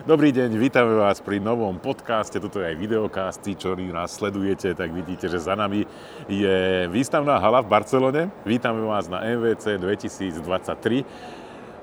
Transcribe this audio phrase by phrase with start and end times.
[0.00, 4.96] Dobrý deň, vítame vás pri novom podcaste, toto je aj videokast, ktorí nás sledujete, tak
[4.96, 5.84] vidíte, že za nami
[6.24, 8.32] je výstavná hala v Barcelone.
[8.48, 11.04] Vítame vás na MVC 2023.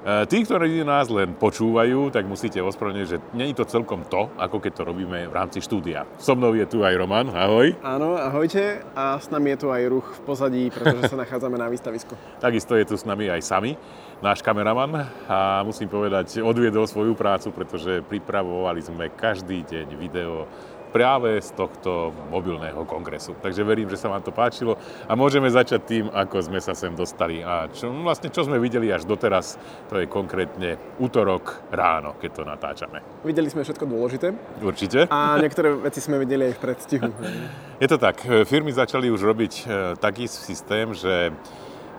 [0.08, 4.64] E, tí, ktorí nás len počúvajú, tak musíte ospravedlniť, že je to celkom to, ako
[4.64, 6.08] keď to robíme v rámci štúdia.
[6.16, 7.76] So mnou je tu aj Roman, ahoj.
[7.84, 11.68] Áno, ahojte a s nami je tu aj ruch v pozadí, pretože sa nachádzame na
[11.68, 12.16] výstavisku.
[12.40, 13.76] Takisto je tu s nami aj Sami
[14.18, 20.50] náš kameraman a musím povedať, odviedol svoju prácu, pretože pripravovali sme každý deň video
[20.98, 23.38] práve z tohto mobilného kongresu.
[23.38, 26.98] Takže verím, že sa vám to páčilo a môžeme začať tým, ako sme sa sem
[26.98, 27.46] dostali.
[27.46, 29.62] A čo, vlastne čo sme videli až doteraz,
[29.94, 32.98] to je konkrétne útorok ráno, keď to natáčame.
[33.22, 34.34] Videli sme všetko dôležité.
[34.58, 35.06] Určite.
[35.14, 37.10] A niektoré veci sme videli aj v predstihu.
[37.84, 38.18] je to tak.
[38.50, 39.64] Firmy začali už robiť e,
[40.02, 41.30] taký systém, že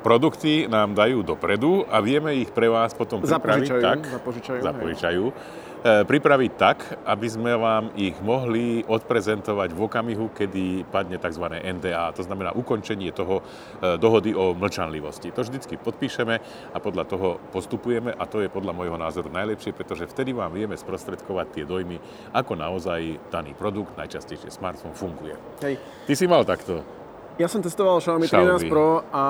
[0.02, 5.34] produkty nám dajú dopredu a vieme ich pre vás potom pripraviť tak, zapožičajú, zapožičajú e,
[5.82, 11.44] pripraviť tak, aby sme vám ich mohli odprezentovať v okamihu, kedy padne tzv.
[11.58, 13.42] NDA, to znamená ukončenie toho e,
[13.96, 15.30] dohody o mlčanlivosti.
[15.34, 16.34] To vždycky podpíšeme
[16.74, 20.74] a podľa toho postupujeme a to je podľa môjho názoru najlepšie, pretože vtedy vám vieme
[20.74, 22.02] sprostredkovať tie dojmy,
[22.34, 25.36] ako naozaj daný produkt, najčastejšie smartphone, funguje.
[25.62, 25.78] Hej.
[26.06, 26.98] Ty si mal takto
[27.38, 29.24] ja som testoval Xiaomi, Xiaomi 13 Pro a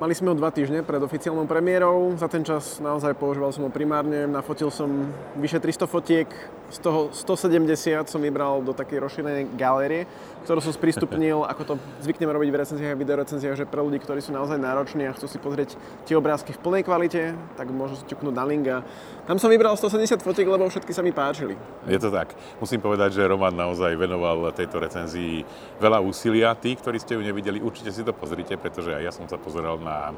[0.00, 2.16] Mali sme ho dva týždne pred oficiálnou premiérou.
[2.16, 4.24] Za ten čas naozaj používal som ho primárne.
[4.24, 4.88] Nafotil som
[5.36, 6.24] vyše 300 fotiek,
[6.70, 10.06] z toho 170 som vybral do takej rozšírenej galérie,
[10.46, 14.22] ktorú som sprístupnil, ako to zvykneme robiť v recenziách a videorecenziách, že pre ľudí, ktorí
[14.22, 15.74] sú naozaj nároční a chcú si pozrieť
[16.06, 18.86] tie obrázky v plnej kvalite, tak môžu si ťuknúť na link a
[19.26, 21.58] tam som vybral 170 fotiek, lebo všetky sa mi páčili.
[21.90, 22.32] Je to tak.
[22.62, 25.42] Musím povedať, že Roman naozaj venoval tejto recenzii
[25.78, 26.54] veľa úsilia.
[26.54, 29.78] Tí, ktorí ste ju nevideli, určite si to pozrite, pretože aj ja som sa pozeral
[29.82, 30.14] na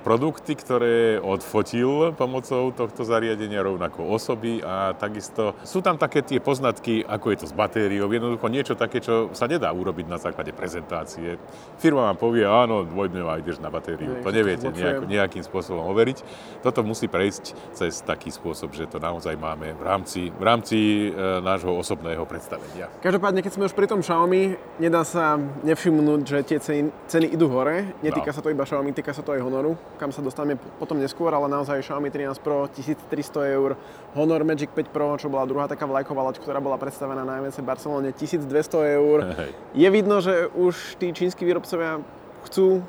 [0.00, 7.04] produkty, ktoré odfotil pomocou tohto zariadenia, rovnako osoby a takisto sú tam také tie poznatky,
[7.04, 11.36] ako je to s batériou, jednoducho niečo také, čo sa nedá urobiť na základe prezentácie.
[11.78, 16.18] Firma vám povie, áno, dvojdňová ideš na batériu, to neviete nejak, nejakým spôsobom overiť.
[16.64, 20.78] Toto musí prejsť cez taký spôsob, že to naozaj máme v rámci, v rámci
[21.10, 22.88] e, nášho osobného predstavenia.
[23.02, 26.80] Každopádne, keď sme už pri tom Xiaomi, nedá sa nevšimnúť, že tie ceny,
[27.10, 27.92] ceny idú hore.
[28.00, 28.36] Netýka no.
[28.36, 31.50] sa to iba Xiaomi, týka sa to aj Honoru, kam sa dostaneme potom neskôr, ale
[31.50, 33.78] naozaj Xiaomi 13 Pro 1300 eur,
[34.18, 37.60] Honor Magic 5 Pro, čo bola druhá taká vlajková loď, ktorá bola predstavená na MVC
[37.62, 39.18] Barcelone, 1200 eur.
[39.34, 39.50] Hej.
[39.74, 42.02] Je vidno, že už tí čínsky výrobcovia
[42.48, 42.84] chcú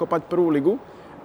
[0.00, 0.74] kopať prvú ligu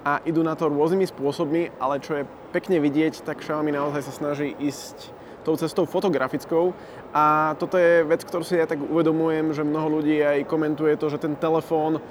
[0.05, 4.13] a idú na to rôznymi spôsobmi, ale čo je pekne vidieť, tak Xiaomi naozaj sa
[4.15, 6.75] snaží ísť tou cestou fotografickou
[7.15, 11.09] a toto je vec, ktorú si ja tak uvedomujem, že mnoho ľudí aj komentuje to,
[11.09, 12.03] že ten telefón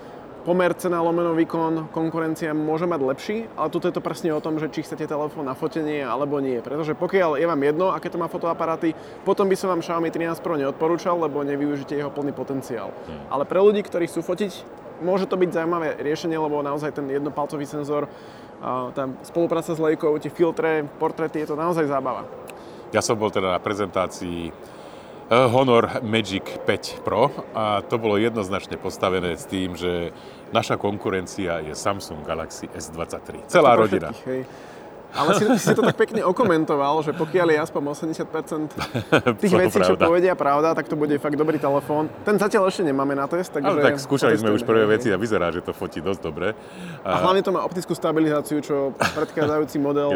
[0.48, 4.56] pomer cena lomeno výkon, konkurencia môže mať lepší, ale tu je to presne o tom,
[4.56, 6.56] že či chcete telefón na fotenie alebo nie.
[6.64, 8.96] Pretože pokiaľ je vám jedno, aké to má fotoaparáty,
[9.28, 12.96] potom by som vám Xiaomi 13 Pro neodporúčal, lebo nevyužite jeho plný potenciál.
[13.04, 13.28] Hmm.
[13.28, 14.64] Ale pre ľudí, ktorí chcú fotiť,
[15.04, 18.08] môže to byť zaujímavé riešenie, lebo naozaj ten jednopalcový senzor,
[18.96, 22.24] tá spolupráca s lejkou, tie filtre, portrety, je to naozaj zábava.
[22.88, 24.48] Ja som bol teda na prezentácii
[25.28, 30.08] Honor Magic 5 Pro a to bolo jednoznačne postavené s tým, že
[30.56, 33.44] naša konkurencia je Samsung Galaxy S23.
[33.52, 34.08] Celá rodina.
[34.08, 34.48] Všetkých,
[35.14, 38.76] ale si, si to tak pekne okomentoval, že pokiaľ je aspoň 80%
[39.42, 42.12] tých vecí, čo povedia pravda, tak to bude fakt dobrý telefón.
[42.24, 43.68] Ten zatiaľ ešte nemáme na test, takže...
[43.68, 46.52] Ale tak skúšali sme už prvé veci a vyzerá, že to fotí dosť dobre.
[47.04, 50.10] A, a hlavne to má optickú stabilizáciu, čo predchádzajúci model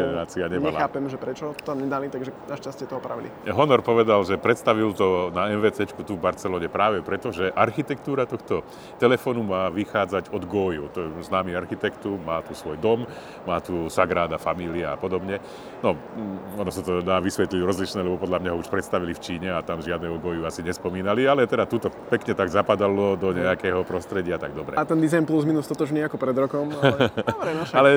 [0.59, 3.29] nechápem, že prečo to tam nedali, takže našťastie to opravili.
[3.49, 8.65] Honor povedal, že predstavil to na MVC tu v Barcelone práve preto, že architektúra tohto
[8.99, 10.91] telefónu má vychádzať od Goju.
[10.91, 13.07] To je známy architektu, má tu svoj dom,
[13.47, 15.39] má tu Sagrada Familia a podobne.
[15.81, 19.23] No, mm, ono sa to dá vysvetliť rozličné, lebo podľa mňa ho už predstavili v
[19.23, 23.81] Číne a tam žiadneho goju asi nespomínali, ale teda túto pekne tak zapadalo do nejakého
[23.87, 24.77] prostredia, tak dobre.
[24.77, 27.89] A ten dizajn plus minus totožný ako pred rokom, ale dobre, no ale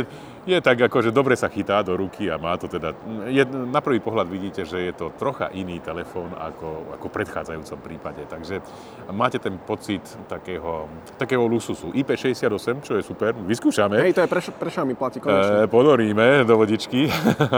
[0.47, 2.95] je tak ako, že dobre sa chytá do ruky a má to teda,
[3.27, 7.79] je, na prvý pohľad vidíte, že je to trocha iný telefón ako, ako v predchádzajúcom
[7.83, 8.63] prípade, takže
[9.11, 10.87] máte ten pocit takého,
[11.19, 11.91] takého lususu.
[11.91, 13.99] IP68, čo je super, vyskúšame.
[13.99, 15.67] Hej, to je pre, pre platí konečne.
[15.67, 17.09] E, ponoríme do vodičky,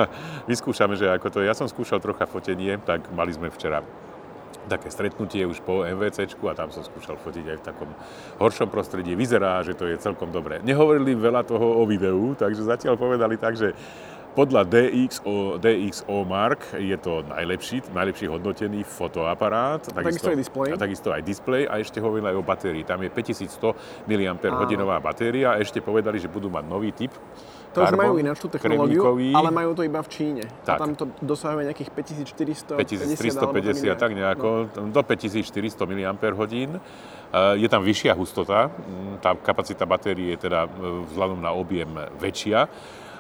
[0.51, 1.51] vyskúšame, že ako to je.
[1.51, 3.83] Ja som skúšal trocha fotenie, tak mali sme včera
[4.71, 7.91] také stretnutie už po MVCčku a tam som skúšal fotiť aj v takom
[8.39, 9.19] horšom prostredí.
[9.19, 10.63] Vyzerá, že to je celkom dobré.
[10.63, 13.75] Nehovorili veľa toho o videu, takže zatiaľ povedali tak, že
[14.39, 19.83] podľa DxO, DxO Mark je to najlepší, najlepší hodnotený fotoaparát.
[19.83, 20.69] Takisto, takisto aj displej.
[20.71, 22.85] A takisto aj displej a ešte hovorili aj o batérii.
[22.87, 23.75] Tam je 5100
[24.07, 27.11] mAh batéria a ešte povedali, že budú mať nový typ
[27.75, 29.03] to už majú ináč tú technológiu,
[29.37, 30.45] ale majú to iba v Číne.
[30.65, 30.77] Tak.
[30.77, 34.89] A tam to dosahuje nejakých 5400 5350, tak nejako, no.
[34.93, 36.81] do 5400 mAh.
[37.61, 40.69] Je tam vyššia hustota, mm, tá kapacita batérie je teda e,
[41.13, 42.65] vzhľadom na objem väčšia.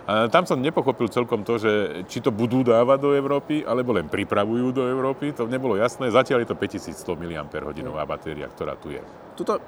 [0.08, 1.72] Tam som nepochopil celkom to, že
[2.08, 6.08] či to budú dávať do Európy, alebo len pripravujú do Európy, to nebolo jasné.
[6.08, 9.04] Zatiaľ je to 5100 mAh batéria, ktorá tu je.
[9.36, 9.60] Tuto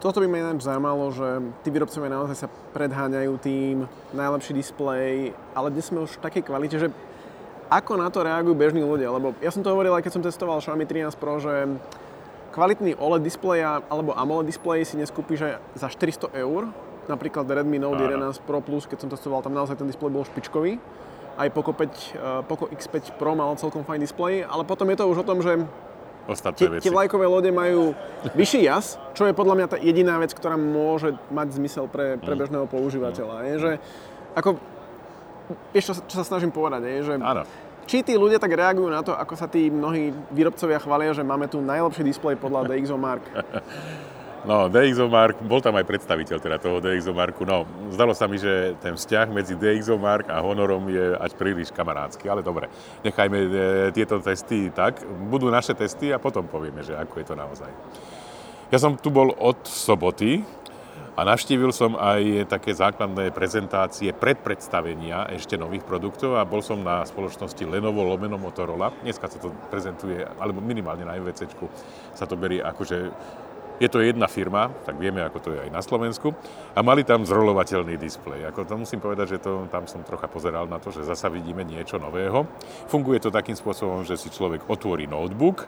[0.00, 1.28] toto by ma ináč zaujímalo, že
[1.60, 3.84] tí výrobcovia naozaj sa predháňajú tým,
[4.16, 6.88] najlepší displej, ale dnes sme už v takej kvalite, že
[7.68, 10.64] ako na to reagujú bežní ľudia, lebo ja som to hovoril aj keď som testoval
[10.64, 11.68] Xiaomi 13 Pro, že
[12.56, 16.72] kvalitný OLED displej alebo AMOLED displej si dnes kúpiš aj za 400 eur,
[17.04, 20.80] napríklad Redmi Note 11 Pro Plus, keď som testoval, tam naozaj ten displej bol špičkový.
[21.38, 25.04] Aj Poco, 5, eh, Poco X5 Pro mal celkom fajn displej, ale potom je to
[25.06, 25.62] už o tom, že
[26.28, 26.84] ostatné veci.
[26.88, 27.96] Tie vlajkové lode majú
[28.36, 32.34] vyšší jas, čo je podľa mňa tá jediná vec, ktorá môže mať zmysel pre, pre
[32.36, 32.40] mm.
[32.40, 33.36] bežného používateľa.
[33.40, 33.44] Mm.
[33.46, 33.72] Je, že,
[34.36, 34.50] ako,
[35.72, 37.42] vieš, čo, čo sa snažím povedať, je, že Áno.
[37.88, 41.48] či tí ľudia tak reagujú na to, ako sa tí mnohí výrobcovia chvália, že máme
[41.48, 43.24] tu najlepší displej podľa DxO Mark.
[44.40, 47.44] No, DxOMark, bol tam aj predstaviteľ teda toho DxOMarku.
[47.44, 52.24] No, zdalo sa mi, že ten vzťah medzi DxOMark a Honorom je až príliš kamarádsky,
[52.24, 52.72] ale dobre,
[53.04, 53.48] nechajme e,
[53.92, 55.04] tieto testy tak.
[55.28, 57.68] Budú naše testy a potom povieme, že ako je to naozaj.
[58.72, 60.40] Ja som tu bol od soboty
[61.20, 67.04] a navštívil som aj také základné prezentácie predpredstavenia ešte nových produktov a bol som na
[67.04, 68.88] spoločnosti Lenovo Lomeno Motorola.
[69.04, 71.52] Dneska sa to prezentuje, alebo minimálne na MVC
[72.16, 73.12] sa to berie akože
[73.80, 76.36] je to jedna firma, tak vieme, ako to je aj na Slovensku,
[76.76, 78.44] a mali tam zrolovateľný displej.
[78.52, 81.64] Ako to musím povedať, že to, tam som trocha pozeral na to, že zasa vidíme
[81.64, 82.44] niečo nového.
[82.92, 85.64] Funguje to takým spôsobom, že si človek otvorí notebook,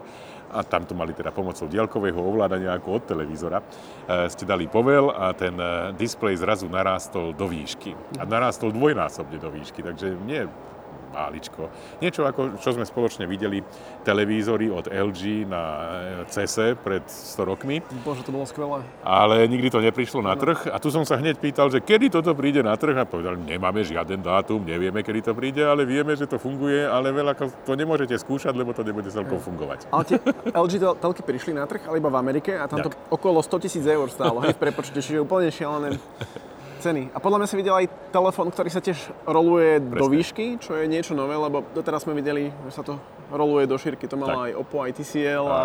[0.52, 5.08] a tam to mali teda pomocou diaľkového ovládania ako od televízora, e, ste dali povel
[5.08, 7.96] a ten e, displej zrazu narástol do výšky.
[8.20, 10.44] A narástol dvojnásobne do výšky, takže nie
[11.12, 11.68] máličko.
[12.00, 13.60] Niečo ako, čo sme spoločne videli,
[14.02, 15.62] televízory od LG na
[16.24, 17.84] e, CESE pred 100 rokmi.
[18.02, 18.80] Bože, to bolo skvelé.
[19.04, 22.32] Ale nikdy to neprišlo na trh a tu som sa hneď pýtal, že kedy toto
[22.32, 26.24] príde na trh a povedal, nemáme žiaden dátum, nevieme, kedy to príde, ale vieme, že
[26.24, 27.36] to funguje, ale veľa
[27.68, 29.92] to nemôžete skúšať, lebo to nebude celkom fungovať.
[29.92, 30.16] Ale tie
[30.50, 33.84] LG telky prišli na trh, ale iba v Amerike a tam to okolo 100 tisíc
[33.84, 35.98] eur stálo, hej, v prepočte, čiže úplne šialené
[36.82, 37.14] ceny.
[37.14, 40.00] A podľa mňa si videl aj telefón, ktorý sa tiež roluje Presne.
[40.02, 42.98] do výšky, čo je niečo nové, lebo doteraz sme videli, že sa to
[43.30, 44.10] roluje do šírky.
[44.10, 44.46] To malo tak.
[44.50, 45.60] aj Oppo, aj TCL a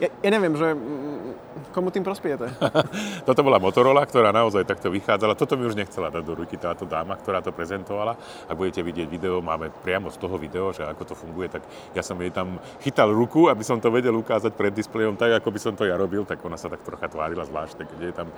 [0.00, 2.48] ja, ja neviem, že mm, komu tým prospiete.
[3.28, 5.36] Toto bola Motorola, ktorá naozaj takto vychádzala.
[5.36, 8.16] Toto mi už nechcela dať do ruky táto dáma, ktorá to prezentovala.
[8.48, 12.00] Ak budete vidieť video, máme priamo z toho video, že ako to funguje, tak ja
[12.00, 15.60] som jej tam chytal ruku, aby som to vedel ukázať pred displejom tak, ako by
[15.60, 18.34] som to ja robil, tak ona sa tak trocha tvárila zvláštne, keď je tam e,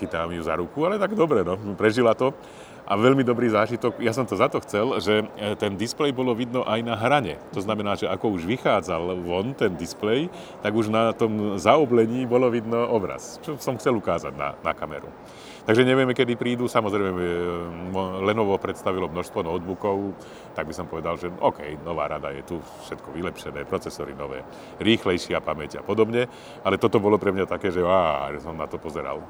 [0.00, 2.34] chytám ju za ruku, ale tak dobre, no, prežila to
[2.90, 4.02] a veľmi dobrý zážitok.
[4.02, 7.38] Ja som to za to chcel, že e, ten displej bolo vidno aj na hrane.
[7.54, 10.26] To znamená, že ako už vychádzal von ten displej,
[10.58, 15.06] tak už na tom zaoblení bolo vidno obraz, čo som chcel ukázať na, na kameru.
[15.70, 16.66] Takže nevieme, kedy prídu.
[16.66, 17.38] Samozrejme, e,
[18.26, 20.18] Lenovo predstavilo množstvo notebookov,
[20.58, 22.58] tak by som povedal, že OK, nová rada je tu,
[22.90, 24.42] všetko vylepšené, procesory nové,
[24.82, 26.26] rýchlejšia pamäť a podobne,
[26.66, 29.22] ale toto bolo pre mňa také, že, á, že som na to pozeral.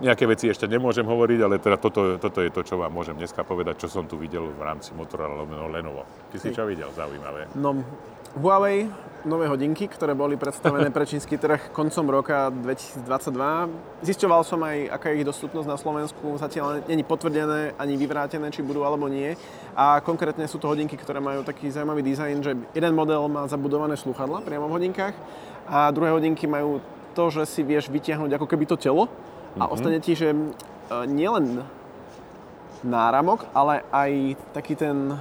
[0.00, 3.44] Nejaké veci ešte nemôžem hovoriť, ale teda toto, toto je to, čo vám môžem dneska
[3.44, 6.08] povedať, čo som tu videl v rámci Motorola Lenovo.
[6.32, 7.52] Ty si čo videl zaujímavé?
[7.52, 7.84] No,
[8.32, 8.88] Huawei,
[9.28, 14.00] nové hodinky, ktoré boli predstavené pre čínsky trh koncom roka 2022.
[14.00, 16.32] Zisťoval som aj, aká je ich dostupnosť na Slovensku.
[16.40, 19.36] Zatiaľ není potvrdené ani vyvrátené, či budú alebo nie.
[19.76, 24.00] A konkrétne sú to hodinky, ktoré majú taký zaujímavý dizajn, že jeden model má zabudované
[24.00, 25.14] sluchadla priamo v hodinkách
[25.68, 26.80] a druhé hodinky majú
[27.12, 29.10] to, že si vieš vytiahnuť ako keby to telo
[29.56, 29.74] a mm-hmm.
[29.74, 30.38] ostane ti, že e,
[31.10, 31.64] nielen
[32.86, 34.10] náramok, ale aj
[34.54, 35.18] taký ten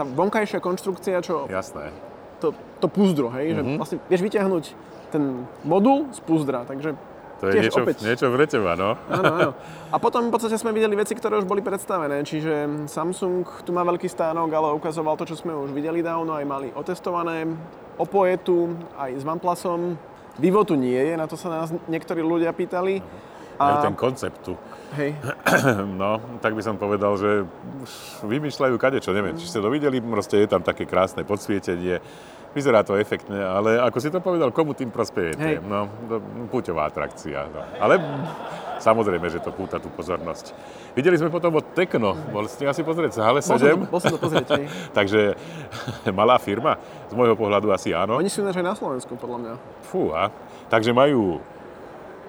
[0.00, 1.44] tá vonkajšia konštrukcia, čo...
[1.50, 1.92] Jasné.
[2.40, 3.56] To, to púzdro, hej, mm-hmm.
[3.56, 3.76] že mhm.
[3.76, 4.64] vlastne vieš vyťahnuť
[5.10, 6.96] ten modul z púzdra, takže
[7.40, 8.04] to je niečo, opäť...
[8.04, 9.00] niečo pre teba, no.
[9.08, 9.52] Áno, áno.
[9.88, 12.20] A potom v podstate sme videli veci, ktoré už boli predstavené.
[12.20, 16.44] Čiže Samsung tu má veľký stánok, ale ukazoval to, čo sme už videli dávno, aj
[16.44, 17.48] mali otestované.
[17.96, 19.96] Oppo je tu, aj s OnePlusom.
[20.40, 23.04] Vivo tu nie je, na to sa nás niektorí ľudia pýtali.
[23.60, 23.84] A...
[23.84, 24.56] ten koncept tu.
[24.96, 25.12] Hej.
[26.00, 27.44] No, tak by som povedal, že
[28.24, 32.00] vymýšľajú kadečo, neviem, či ste to videli, proste je tam také krásne podsvietenie,
[32.56, 35.44] vyzerá to efektne, ale ako si to povedal, komu tým prospiejete?
[35.44, 35.56] Hej.
[35.60, 35.92] No,
[36.48, 37.46] puťová atrakcia.
[37.52, 37.60] No.
[37.78, 38.00] Ale
[38.80, 40.56] samozrejme, že to púta tú pozornosť.
[40.96, 43.52] Videli sme potom od Tekno, bol ste asi pozrieť sa, ale 7.
[43.52, 44.66] Bol som to, bol som to pozrieť, hej.
[44.98, 45.20] Takže
[46.10, 48.18] malá firma, z môjho pohľadu asi áno.
[48.18, 49.52] Oni sú ináč aj na Slovensku, podľa mňa.
[49.86, 50.32] Fúha.
[50.72, 51.38] Takže majú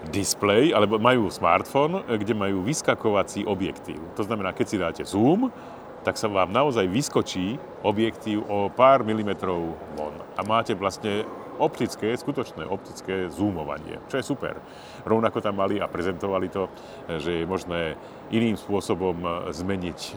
[0.09, 4.01] display, alebo majú smartfón, kde majú vyskakovací objektív.
[4.17, 5.53] To znamená, keď si dáte zoom,
[6.01, 10.15] tak sa vám naozaj vyskočí objektív o pár milimetrov von.
[10.33, 11.21] A máte vlastne
[11.59, 14.55] optické, skutočné optické zoomovanie, čo je super.
[15.03, 16.69] Rovnako tam mali a prezentovali to,
[17.19, 17.97] že je možné
[18.31, 20.11] iným spôsobom zmeniť e,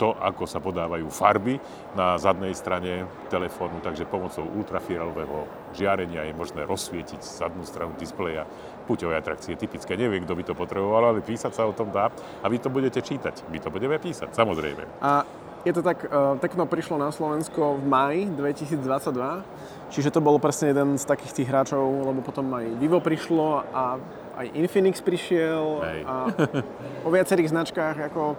[0.00, 1.60] to, ako sa podávajú farby
[1.92, 5.44] na zadnej strane telefónu, takže pomocou ultrafialového
[5.76, 8.48] žiarenia je možné rozsvietiť zadnú stranu displeja
[8.88, 10.00] puťové atrakcie typické.
[10.00, 12.08] Neviem, kto by to potreboval, ale písať sa o tom dá
[12.40, 13.48] a vy to budete čítať.
[13.52, 15.04] My to budeme písať, samozrejme.
[15.04, 15.22] A
[15.62, 20.74] je to tak, uh, Tekno prišlo na Slovensko v maji 2022, čiže to bol presne
[20.74, 24.02] jeden z takých tých hráčov, lebo potom aj Vivo prišlo a
[24.42, 26.00] aj Infinix prišiel Hej.
[26.02, 26.14] a
[27.06, 28.34] o viacerých značkách ako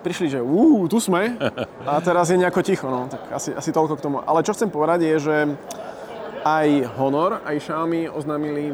[0.00, 1.36] prišli, že uh, tu sme
[1.84, 4.18] a teraz je nejako ticho, no, tak asi, asi toľko k tomu.
[4.24, 5.36] Ale čo chcem povedať je, že
[6.46, 8.72] aj Honor, aj Xiaomi oznámili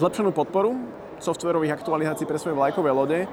[0.00, 0.74] zlepšenú podporu
[1.22, 3.30] softverových aktualizácií pre svoje vlajkové lode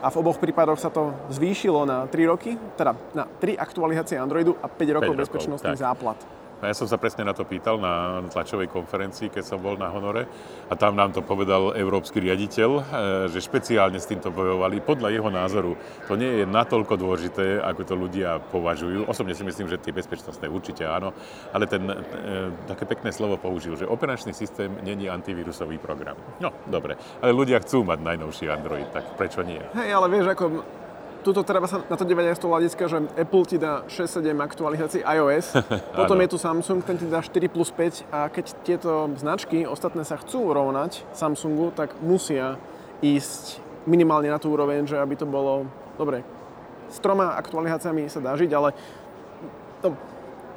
[0.00, 4.56] a v oboch prípadoch sa to zvýšilo na 3 roky, teda na 3 aktualizácie Androidu
[4.60, 5.84] a 5 rokov, 5 rokov bezpečnostných tak.
[5.84, 6.39] záplat.
[6.60, 9.88] A ja som sa presne na to pýtal na tlačovej konferencii, keď som bol na
[9.88, 10.28] Honore
[10.68, 12.82] a tam nám to povedal európsky riaditeľ, e,
[13.32, 14.84] že špeciálne s týmto bojovali.
[14.84, 15.72] Podľa jeho názoru
[16.04, 19.08] to nie je natoľko dôležité, ako to ľudia považujú.
[19.08, 21.16] Osobne si myslím, že tie bezpečnostné určite áno,
[21.56, 21.96] ale ten e,
[22.68, 26.20] také pekné slovo použil, že operačný systém není antivírusový program.
[26.44, 29.60] No, dobre, ale ľudia chcú mať najnovší Android, tak prečo nie?
[29.72, 30.44] Hej, ale vieš, ako
[31.20, 34.32] tuto treba sa na to dívať aj z toho hľadiska, že Apple ti dá 6-7
[34.40, 35.56] aktualizácií iOS,
[35.98, 40.02] potom je tu Samsung, ten ti dá 4 plus 5 a keď tieto značky ostatné
[40.02, 42.56] sa chcú rovnať Samsungu, tak musia
[43.04, 45.64] ísť minimálne na tú úroveň, že aby to bolo
[45.96, 46.24] dobre.
[46.90, 48.74] S troma aktualizáciami sa dá žiť, ale
[49.80, 49.94] to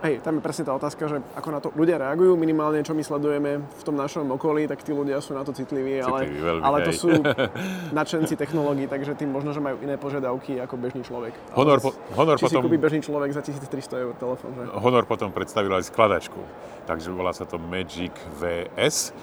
[0.04, 3.08] Hej, tam je presne tá otázka, že ako na to ľudia reagujú, minimálne čo my
[3.08, 6.60] sledujeme v tom našom okolí, tak tí ľudia sú na to citliví, ale, Citliví, veľmi,
[6.60, 7.08] ale to sú
[7.96, 11.32] nadšenci technológií, takže tým možno, že majú iné požiadavky ako bežný človek.
[11.56, 14.64] Honor, Ale po, Honor, Či si potom, kúpi bežný človek za 1300 eur telefón, že?
[14.76, 16.42] Honor potom predstavil aj skladačku,
[16.84, 18.12] takže volá sa to Magic
[18.44, 19.16] VS.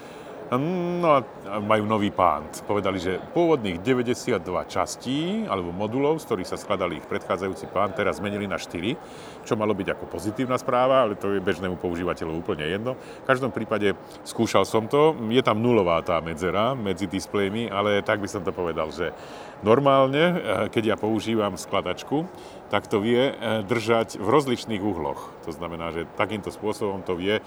[0.51, 1.23] No a
[1.63, 2.59] majú nový pánt.
[2.67, 8.19] Povedali, že pôvodných 92 častí alebo modulov, z ktorých sa skladali ich predchádzajúci plán, teraz
[8.19, 12.67] zmenili na 4, čo malo byť ako pozitívna správa, ale to je bežnému používateľu úplne
[12.67, 12.99] jedno.
[12.99, 13.95] V každom prípade
[14.27, 18.51] skúšal som to, je tam nulová tá medzera medzi displejmi, ale tak by som to
[18.51, 19.15] povedal, že
[19.61, 20.35] normálne, eh,
[20.69, 22.29] keď ja používam skladačku,
[22.69, 25.33] tak to vie eh, držať v rozličných uhloch.
[25.45, 27.41] To znamená, že takýmto spôsobom to vie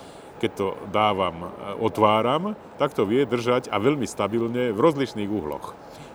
[0.45, 5.73] keď to dávam, e, otváram, tak to vie držať a veľmi stabilne v rozličných uhloch.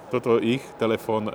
[0.10, 1.30] Toto ich telefón,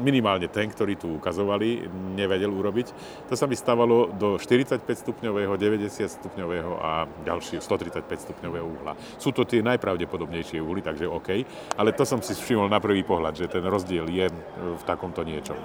[0.00, 1.84] minimálne ten, ktorý tu ukazovali,
[2.16, 2.86] nevedel urobiť.
[3.28, 8.96] To sa mi stávalo do 45 stupňového, 90 stupňového a ďalšie 135 stupňového uhla.
[9.20, 11.44] Sú to tie najpravdepodobnejšie uhly, takže OK.
[11.76, 15.60] Ale to som si všimol na prvý pohľad, že ten rozdiel je v takomto niečom.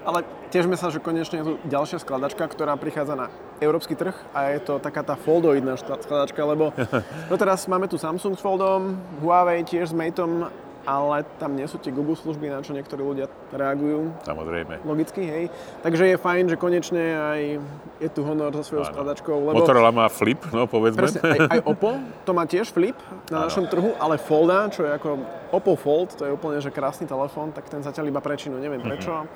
[0.00, 3.26] Ale tešme sa, že konečne je tu ďalšia skladačka, ktorá prichádza na
[3.60, 6.72] európsky trh a je to taká tá foldoidná skladačka, lebo
[7.30, 10.48] no teraz máme tu Samsung s Foldom, Huawei tiež s Mateom,
[10.88, 14.12] ale tam nie sú tie Google služby, na čo niektorí ľudia reagujú.
[14.24, 14.80] Samozrejme.
[14.84, 15.44] Logicky, hej.
[15.84, 17.40] Takže je fajn, že konečne aj
[18.00, 18.92] je tu Honor so svojou Áno.
[18.96, 19.36] skladačkou.
[19.52, 21.04] Lebo Motorola má flip, no povedzme.
[21.04, 22.96] Presne, aj, aj Oppo to má tiež flip
[23.28, 23.52] na Áno.
[23.52, 25.08] našom trhu, ale Folda, čo je ako
[25.52, 29.26] Oppo Fold, to je úplne že krásny telefón, tak ten zatiaľ iba prečinu, neviem prečo.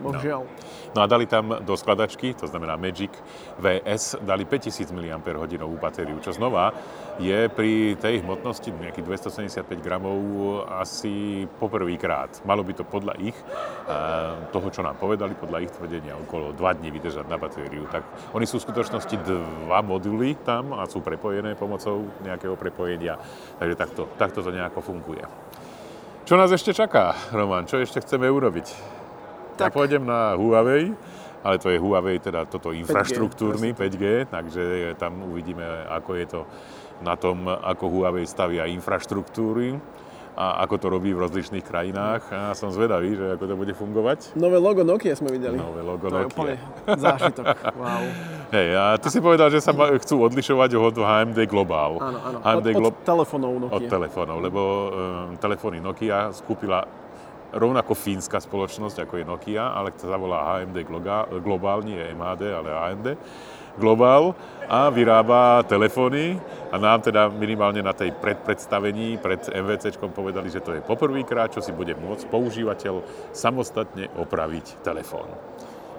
[0.00, 0.48] Bohužiaľ.
[0.96, 3.12] No a dali tam do skladačky, to znamená Magic
[3.60, 5.20] VS, dali 5000 mAh
[5.76, 6.72] batériu, čo znova
[7.20, 10.16] je pri tej hmotnosti nejakých 275 gramov
[10.72, 12.40] asi poprvýkrát.
[12.48, 13.36] Malo by to podľa ich,
[14.50, 17.84] toho, čo nám povedali, podľa ich tvrdenia, okolo 2 dní vydržať na batériu.
[17.92, 23.20] Tak oni sú v skutočnosti dva moduly tam a sú prepojené pomocou nejakého prepojenia.
[23.60, 25.22] Takže takto, takto to nejako funguje.
[26.24, 27.68] Čo nás ešte čaká, Roman?
[27.68, 28.99] Čo ešte chceme urobiť?
[29.60, 29.76] Ja Tak.
[29.76, 30.96] pôjdem na Huawei,
[31.40, 34.62] ale to je Huawei, teda toto infraštruktúrny 5G, takže
[34.96, 36.40] tam uvidíme, ako je to
[37.00, 39.76] na tom, ako Huawei stavia infraštruktúry
[40.32, 42.22] a ako to robí v rozličných krajinách.
[42.30, 44.32] A som zvedavý, že ako to bude fungovať.
[44.34, 45.56] Nové logo Nokia sme videli.
[45.56, 46.32] Nové logo to je Nokia.
[46.32, 46.54] úplne
[47.04, 47.44] zážitok.
[47.74, 48.04] Wow.
[48.50, 51.98] Hej, a ty si povedal, že sa chcú odlišovať od HMD Global.
[51.98, 52.38] Áno, áno.
[52.38, 53.88] HMD Od, Glo- od telefónov od Nokia.
[53.88, 54.88] telefónov, lebo um,
[55.36, 56.84] telefóny Nokia skúpila
[57.52, 60.76] rovnako fínska spoločnosť, ako je Nokia, ale sa volá AMD
[61.42, 63.08] Global, nie MHD, ale AMD
[63.78, 64.34] Global
[64.66, 66.38] a vyrába telefóny
[66.70, 71.62] a nám teda minimálne na tej predpredstavení pred MVCčkom povedali, že to je poprvýkrát, čo
[71.62, 75.30] si bude môcť používateľ samostatne opraviť telefón.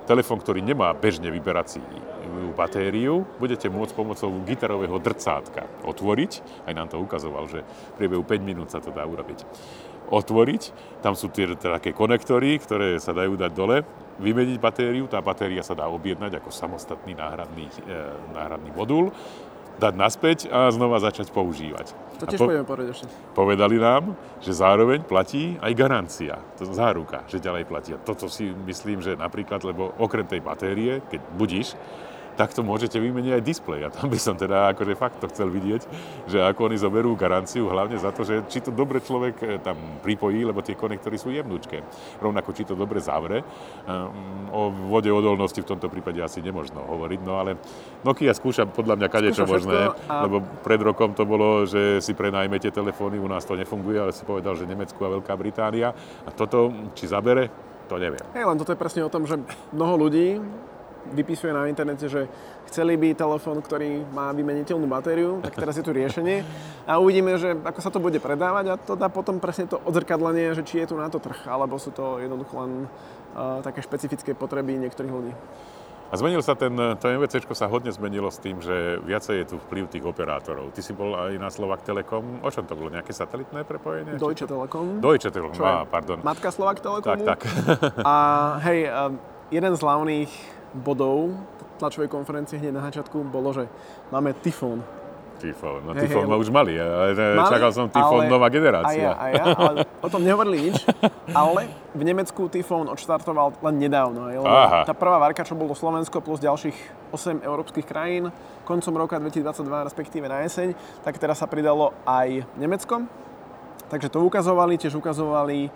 [0.04, 1.80] Telefón, ktorý nemá bežne vyberací
[2.52, 8.40] batériu, budete môcť pomocou gitarového drcátka otvoriť, aj nám to ukazoval, že v priebehu 5
[8.44, 9.44] minút sa to dá urobiť
[10.12, 10.62] otvoriť.
[11.00, 13.82] Tam sú tie také konektory, ktoré sa dajú dať dole,
[14.20, 15.08] vymeniť batériu.
[15.08, 17.96] Tá batéria sa dá objednať ako samostatný náhradný, e,
[18.36, 19.10] náhradný modul,
[19.82, 21.96] dať naspäť a znova začať používať.
[22.22, 23.06] To tiež po, povedať ešte.
[23.34, 27.96] Povedali nám, že zároveň platí aj garancia, to záruka, že ďalej platí.
[27.96, 31.74] A toto si myslím, že napríklad, lebo okrem tej batérie, keď budíš,
[32.42, 33.86] takto môžete vymeniť aj displej.
[33.86, 35.86] A tam by som teda akože fakt to chcel vidieť,
[36.26, 40.02] že ako oni zoberú garanciu, hlavne za to, že či to dobre človek eh, tam
[40.02, 41.86] pripojí, lebo tie konektory sú jemnúčke.
[42.18, 43.46] Rovnako či to dobre zavre.
[43.86, 47.62] Ehm, o vode odolnosti v tomto prípade asi nemožno hovoriť, no ale
[48.02, 50.26] Nokia skúša podľa mňa kadečo možné, a...
[50.26, 54.26] lebo pred rokom to bolo, že si prenajmete telefóny, u nás to nefunguje, ale si
[54.26, 55.94] povedal, že Nemecko a Veľká Británia.
[56.26, 57.52] A toto, či zabere,
[57.92, 58.24] to neviem.
[58.32, 59.36] Hej, len toto je presne o tom, že
[59.76, 60.40] mnoho ľudí
[61.10, 62.30] vypisuje na internete, že
[62.70, 66.46] chceli by telefón, ktorý má vymeniteľnú batériu, tak teraz je tu riešenie
[66.86, 70.54] a uvidíme, že ako sa to bude predávať a to dá potom presne to odzrkadlenie,
[70.54, 72.72] že či je tu na to trh, alebo sú to jednoducho len
[73.36, 75.34] uh, také špecifické potreby niektorých ľudí.
[76.12, 79.56] A zmenil sa ten, to MVC sa hodne zmenilo s tým, že viacej je tu
[79.64, 80.76] vplyv tých operátorov.
[80.76, 82.44] Ty si bol aj na Slovak Telekom.
[82.44, 82.92] O čom to bolo?
[82.92, 84.20] Nejaké satelitné prepojenie?
[84.20, 85.00] Deutsche Telekom.
[85.00, 86.20] Deutsche Telekom, á, pardon.
[86.20, 87.24] Matka Slovak Telekomu.
[87.24, 87.42] Tak, tak.
[88.04, 88.16] a
[88.60, 88.92] hej,
[89.56, 90.32] jeden z hlavných
[90.74, 91.36] bodov
[91.82, 93.66] tlačovej konferencie hneď na začiatku bolo, že
[94.14, 94.86] máme Tyfón.
[95.42, 97.18] Tyfón, no Tyfón ma už mali, ale
[97.50, 99.10] čakal som Tyfón nová generácia.
[99.10, 100.86] A ja, a ja, ale o tom nehovorili nič.
[101.32, 104.28] Ale v Nemecku Tyfón odštartoval len nedávno.
[104.28, 104.84] Lebo Aha.
[104.84, 108.30] tá prvá varka, čo bolo Slovensko plus ďalších 8 európskych krajín,
[108.68, 113.08] koncom roka 2022, respektíve na jeseň, tak teraz sa pridalo aj Nemecko.
[113.88, 115.72] Takže to ukazovali, tiež ukazovali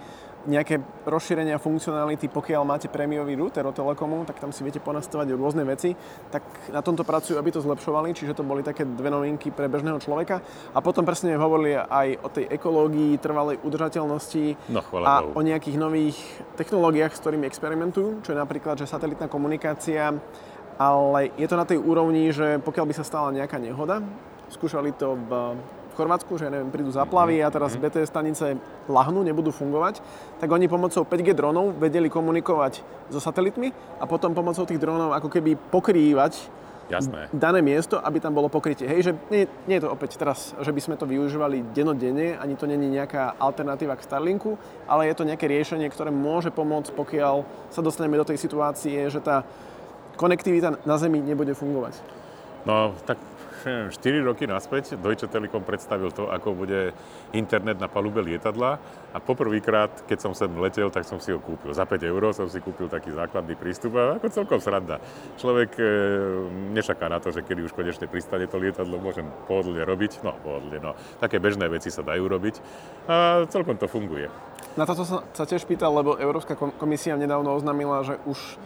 [0.45, 5.65] nejaké rozšírenia funkcionality, pokiaľ máte prémiový router od Telekomu, tak tam si viete ponastavať rôzne
[5.65, 5.93] veci,
[6.29, 9.97] tak na tomto pracujú, aby to zlepšovali, čiže to boli také dve novinky pre bežného
[10.01, 10.41] človeka.
[10.73, 16.17] A potom presne hovorili aj o tej ekológii, trvalej udržateľnosti no, a o nejakých nových
[16.55, 20.13] technológiách, s ktorými experimentujú, čo je napríklad, že satelitná komunikácia,
[20.75, 24.03] ale je to na tej úrovni, že pokiaľ by sa stala nejaká nehoda,
[24.51, 25.31] skúšali to v
[25.95, 27.81] Chorvátsku, že neviem, prídu zaplavy a teraz mhm.
[27.88, 28.45] BTS stanice
[28.86, 30.03] lahnú, nebudú fungovať,
[30.38, 35.31] tak oni pomocou 5G dronov vedeli komunikovať so satelitmi a potom pomocou tých dronov ako
[35.31, 36.51] keby pokrývať
[36.86, 37.34] Jasné.
[37.34, 38.86] dané miesto, aby tam bolo pokrytie.
[38.86, 42.53] Hej, že nie, nie je to opäť teraz, že by sme to využívali denodenne, ani
[42.53, 44.53] to není nejaká alternatíva k Starlinku,
[44.86, 47.41] ale je to nejaké riešenie, ktoré môže pomôcť, pokiaľ
[47.73, 49.41] sa dostaneme do tej situácie, že tá
[50.15, 51.97] konektivita na Zemi nebude fungovať.
[52.65, 53.17] No, tak
[53.65, 56.93] 4 roky naspäť Deutsche Telekom predstavil to, ako bude
[57.34, 58.78] internet na palube lietadla
[59.10, 61.73] a poprvýkrát, keď som sem letel, tak som si ho kúpil.
[61.73, 65.01] Za 5 eur som si kúpil taký základný prístup a ako celkom sranda.
[65.41, 65.84] Človek e,
[66.78, 70.21] nečaká na to, že kedy už konečne pristane to lietadlo, môžem pohodlne robiť.
[70.21, 70.91] No, pohodlne, no.
[71.17, 72.56] Také bežné veci sa dajú robiť
[73.10, 74.30] a celkom to funguje.
[74.78, 78.60] Na toto sa tiež pýtal, lebo Európska komisia nedávno oznámila, že už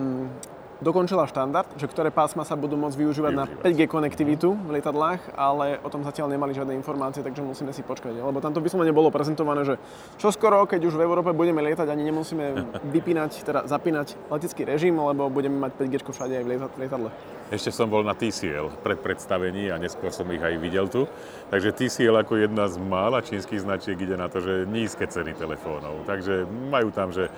[0.00, 0.51] mm,
[0.82, 3.54] dokončila štandard, že ktoré pásma sa budú môcť využívať, využívať.
[3.54, 7.86] na 5G konektivitu v lietadlách, ale o tom zatiaľ nemali žiadne informácie, takže musíme si
[7.86, 8.18] počkať.
[8.18, 9.78] Lebo tamto vyslovene bolo prezentované, že
[10.18, 12.44] čo skoro, keď už v Európe budeme lietať, ani nemusíme
[12.94, 16.50] vypínať, teda zapínať letecký režim, lebo budeme mať 5G všade aj v
[16.82, 17.10] lietadle.
[17.52, 21.04] Ešte som bol na TCL pred predstavení a neskôr som ich aj videl tu.
[21.52, 26.00] Takže TCL ako jedna z mála čínskych značiek ide na to, že nízke ceny telefónov.
[26.08, 27.28] Takže majú tam, že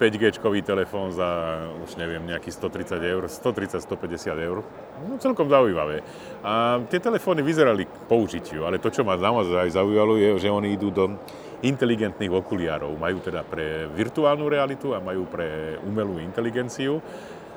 [0.00, 4.64] 5G telefón za, už neviem, nejakých 130 eur, 130-150 eur.
[5.04, 6.00] No, celkom zaujímavé.
[6.40, 10.72] A tie telefóny vyzerali k použitiu, ale to, čo ma naozaj zaujalo, je, že oni
[10.72, 11.20] idú do
[11.60, 12.96] inteligentných okuliárov.
[12.96, 17.04] Majú teda pre virtuálnu realitu a majú pre umelú inteligenciu.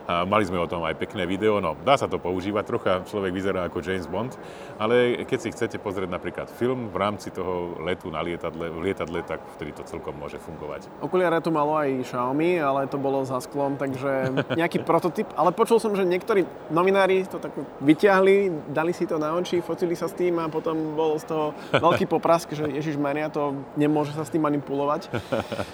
[0.04, 3.32] A mali sme o tom aj pekné video, no dá sa to používať, trocha človek
[3.32, 4.36] vyzerá ako James Bond,
[4.76, 9.24] ale keď si chcete pozrieť napríklad film v rámci toho letu na lietadle, v lietadle,
[9.24, 10.92] tak vtedy to celkom môže fungovať.
[11.00, 15.80] Okuliare tu malo aj Xiaomi, ale to bolo za sklom, takže nejaký prototyp, ale počul
[15.80, 20.16] som, že niektorí novinári to tak vyťahli, dali si to na oči, fotili sa s
[20.20, 24.32] tým a potom bol z toho veľký poprask, že Ježiš Maria to nemôže sa s
[24.32, 25.08] tým manipulovať.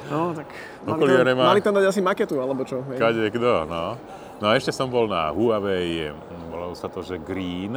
[0.10, 0.50] No, tak
[0.86, 1.44] mali tam, má...
[1.54, 2.82] mali tam dať asi maketu, alebo čo?
[2.98, 3.94] Kade, kto, no.
[4.40, 6.16] No a ešte som bol na Huawei,
[6.48, 7.76] volalo sa to, že Green,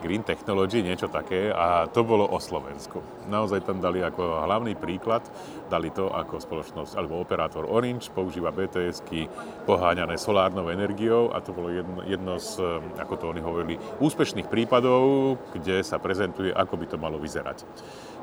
[0.00, 3.04] Green Technology, niečo také a to bolo o Slovensku.
[3.28, 5.22] Naozaj tam dali ako hlavný príklad,
[5.68, 9.28] dali to ako spoločnosť alebo operátor Orange, používa BTSky
[9.68, 15.36] poháňané solárnou energiou a to bolo jedno, jedno z, ako to oni hovorili, úspešných prípadov,
[15.52, 17.62] kde sa prezentuje, ako by to malo vyzerať.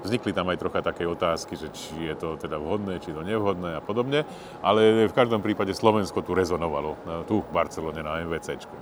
[0.02, 3.78] Vznikli tam aj trocha také otázky, že či je to teda vhodné, či to nevhodné
[3.78, 4.26] a podobne,
[4.62, 8.78] ale v každom prípade Slovensko tu rezonovalo, tu v Barcelone na MVCčku.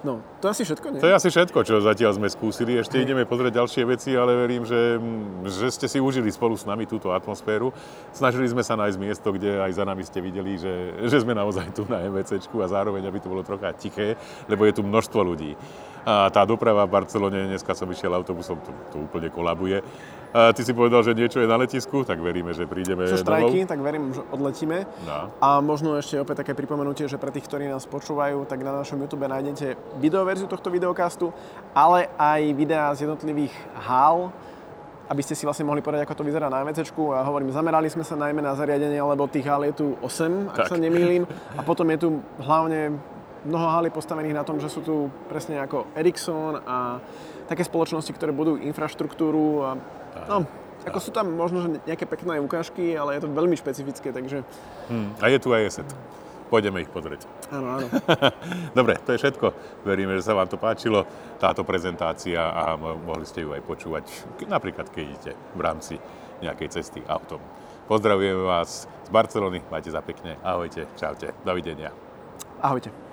[0.00, 1.00] No, to je asi všetko, nie?
[1.04, 2.80] To je asi všetko, čo zatiaľ sme skúsili.
[2.80, 3.04] Ešte Hej.
[3.04, 4.96] ideme pozrieť ďalšie veci, ale verím, že,
[5.44, 7.68] že ste si užili spolu s nami túto atmosféru.
[8.16, 11.76] Snažili sme sa nájsť miesto, kde aj za nami ste videli, že, že sme naozaj
[11.76, 14.16] tu na MVCčku a zároveň, aby to bolo trocha tiché,
[14.48, 15.52] lebo je tu množstvo ľudí.
[16.06, 19.84] A tá doprava v Barcelone, dneska som išiel autobusom, to, to úplne kolabuje.
[20.30, 23.66] A ty si povedal, že niečo je na letisku, tak veríme, že prídeme Sú štrajky,
[23.66, 24.86] tak verím, že odletíme.
[25.02, 25.28] No.
[25.42, 29.02] A možno ešte opäť také pripomenutie, že pre tých, ktorí nás počúvajú, tak na našom
[29.02, 31.34] YouTube nájdete videoverziu tohto videokastu,
[31.74, 34.30] ale aj videá z jednotlivých hál,
[35.10, 37.10] aby ste si vlastne mohli povedať, ako to vyzerá na MVCčku.
[37.10, 40.58] A hovorím, zamerali sme sa najmä na zariadenie, lebo tých hál je tu 8, ak
[40.64, 40.68] tak.
[40.70, 41.26] sa nemýlim.
[41.58, 42.08] A potom je tu
[42.38, 42.94] hlavne
[43.44, 47.00] mnoho hálí postavených na tom, že sú tu presne ako Ericsson a
[47.48, 49.70] také spoločnosti, ktoré budú infraštruktúru a
[50.28, 50.44] no,
[50.86, 54.46] ako sú tam možno že nejaké pekné ukážky, ale je to veľmi špecifické, takže...
[54.88, 55.12] Hmm.
[55.20, 55.88] A je tu aj ESET.
[56.50, 57.30] Pôjdeme ich pozrieť.
[57.54, 57.86] Áno, áno.
[58.78, 59.54] Dobre, to je všetko.
[59.86, 61.06] Veríme, že sa vám to páčilo,
[61.38, 64.04] táto prezentácia a mohli ste ju aj počúvať,
[64.50, 65.94] napríklad keď idete v rámci
[66.42, 67.38] nejakej cesty autom.
[67.86, 71.94] Pozdravujem vás z Barcelony, majte za pekne, ahojte, čaute, dovidenia.
[72.62, 73.09] Ahojte.